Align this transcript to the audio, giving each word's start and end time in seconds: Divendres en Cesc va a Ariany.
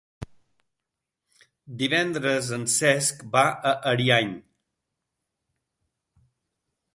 Divendres 1.81 2.49
en 2.57 2.65
Cesc 2.77 3.21
va 3.35 3.43
a 3.73 3.75
Ariany. 3.93 4.33